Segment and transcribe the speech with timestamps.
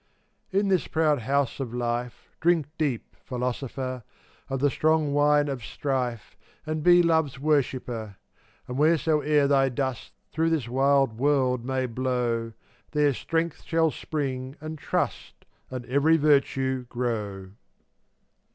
[0.49, 4.01] 466 In this proud house of life Drink deep, philosopher,
[4.49, 6.35] Of the strong wine of strife
[6.65, 8.15] And be Love's worshipper;
[8.67, 12.53] And wheresoe'er thy dust Through this wild world may blow,
[12.93, 17.51] There strength shall spring and trust And every virtue grow.